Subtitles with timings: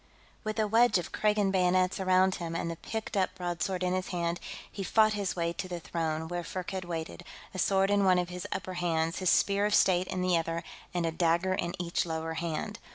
[0.43, 4.07] With a wedge of Kragan bayonets around him and the picked up broadsword in his
[4.07, 4.39] hand,
[4.71, 8.29] he fought his way to the throne, where Firkked waited, a sword in one of
[8.29, 12.03] his upper hands, his Spear of State in the other, and a dagger in each
[12.07, 12.79] lower hand.